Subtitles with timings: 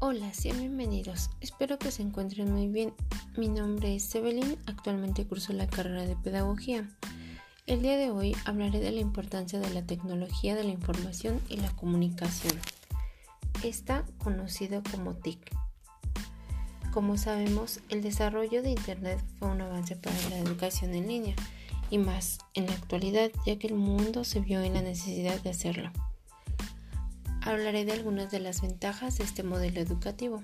[0.00, 1.28] Hola, sean bienvenidos.
[1.40, 2.94] Espero que se encuentren muy bien.
[3.36, 6.88] Mi nombre es Evelyn, actualmente curso la carrera de Pedagogía.
[7.66, 11.56] El día de hoy hablaré de la importancia de la tecnología de la información y
[11.56, 12.56] la comunicación.
[13.64, 15.40] Está conocido como TIC.
[16.92, 21.34] Como sabemos, el desarrollo de Internet fue un avance para la educación en línea
[21.90, 25.50] y más en la actualidad, ya que el mundo se vio en la necesidad de
[25.50, 25.90] hacerlo
[27.48, 30.42] hablaré de algunas de las ventajas de este modelo educativo.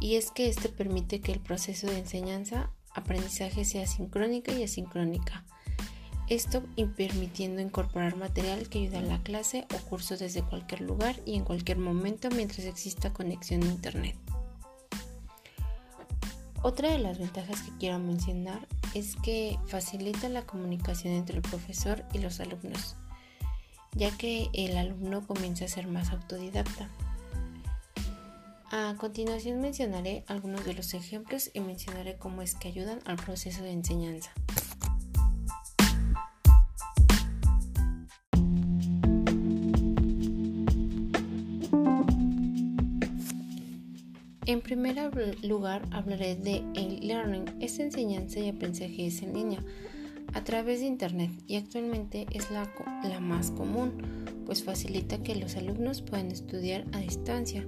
[0.00, 5.44] Y es que este permite que el proceso de enseñanza-aprendizaje sea sincrónica y asincrónica.
[6.28, 6.62] Esto
[6.96, 11.44] permitiendo incorporar material que ayuda a la clase o curso desde cualquier lugar y en
[11.44, 14.16] cualquier momento mientras exista conexión a Internet.
[16.62, 22.02] Otra de las ventajas que quiero mencionar es que facilita la comunicación entre el profesor
[22.14, 22.96] y los alumnos
[23.94, 26.88] ya que el alumno comienza a ser más autodidacta.
[28.70, 33.62] A continuación mencionaré algunos de los ejemplos y mencionaré cómo es que ayudan al proceso
[33.62, 34.32] de enseñanza.
[44.46, 44.96] En primer
[45.42, 47.44] lugar hablaré de e-learning.
[47.60, 49.60] Esta enseñanza y aprendizaje es en línea
[50.34, 52.70] a través de Internet y actualmente es la,
[53.08, 53.92] la más común,
[54.44, 57.66] pues facilita que los alumnos puedan estudiar a distancia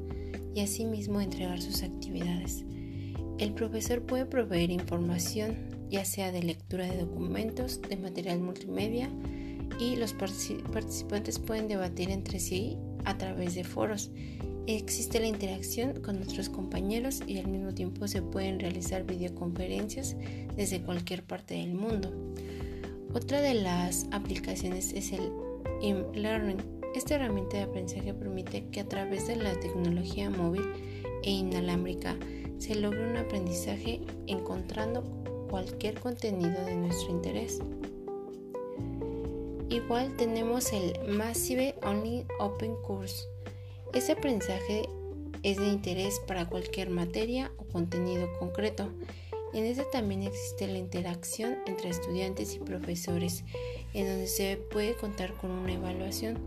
[0.55, 2.65] y asimismo entregar sus actividades.
[3.39, 5.57] El profesor puede proveer información,
[5.91, 9.11] ya sea de lectura de documentos, de material multimedia,
[9.79, 14.11] y los participantes pueden debatir entre sí a través de foros.
[14.67, 20.17] Existe la interacción con otros compañeros y al mismo tiempo se pueden realizar videoconferencias
[20.57, 22.11] desde cualquier parte del mundo.
[23.17, 25.33] Otra de las aplicaciones es el
[25.81, 26.59] e-learning.
[26.95, 30.61] Esta herramienta de aprendizaje permite que a través de la tecnología móvil
[31.23, 32.15] e inalámbrica
[32.59, 35.03] se logre un aprendizaje encontrando
[35.49, 37.59] cualquier contenido de nuestro interés.
[39.71, 43.25] Igual tenemos el Massive Only Open Course.
[43.95, 44.91] Este aprendizaje
[45.43, 48.91] es de interés para cualquier materia o contenido concreto
[49.59, 53.45] en este también existe la interacción entre estudiantes y profesores,
[53.95, 56.39] en donde se puede contar con una evaluación.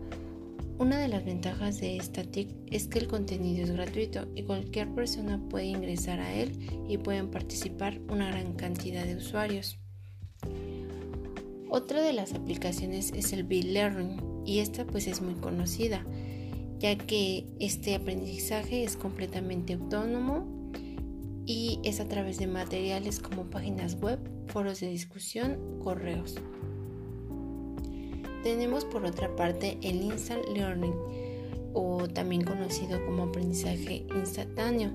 [0.77, 4.93] Una de las ventajas de esta TIC es que el contenido es gratuito y cualquier
[4.93, 9.77] persona puede ingresar a él y pueden participar una gran cantidad de usuarios.
[11.69, 16.05] Otra de las aplicaciones es el B-Learning y esta pues es muy conocida
[16.79, 20.58] ya que este aprendizaje es completamente autónomo
[21.49, 26.35] y es a través de materiales como páginas web, foros de discusión, correos.
[28.43, 30.93] Tenemos por otra parte el Instant Learning
[31.73, 34.91] o también conocido como aprendizaje instantáneo.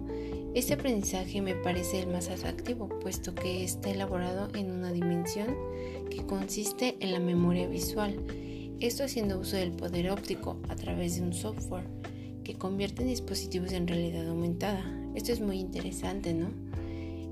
[0.55, 5.57] Este aprendizaje me parece el más atractivo, puesto que está elaborado en una dimensión
[6.09, 8.15] que consiste en la memoria visual,
[8.79, 12.04] esto haciendo uso del poder óptico a través de un software
[12.45, 14.85] que convierte dispositivos en realidad aumentada.
[15.15, 16.49] Esto es muy interesante, ¿no?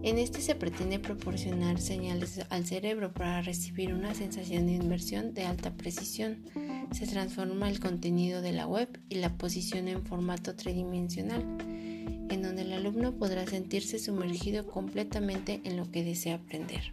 [0.02, 5.44] En este se pretende proporcionar señales al cerebro para recibir una sensación de inversión de
[5.44, 6.42] alta precisión.
[6.90, 12.62] Se transforma el contenido de la web y la posiciona en formato tridimensional, en donde
[12.62, 16.92] el alumno podrá sentirse sumergido completamente en lo que desea aprender.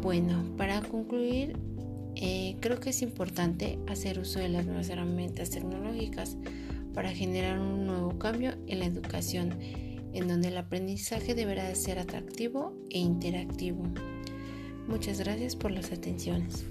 [0.00, 1.58] Bueno, para concluir,
[2.16, 6.36] eh, creo que es importante hacer uso de las nuevas herramientas tecnológicas
[6.94, 9.54] para generar un nuevo cambio en la educación,
[10.14, 13.84] en donde el aprendizaje deberá ser atractivo e interactivo.
[14.88, 16.64] Muchas gracias por las atenciones.